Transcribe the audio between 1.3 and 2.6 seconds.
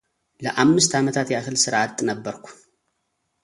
ያህል ሥራ አጥ ነበርኩ።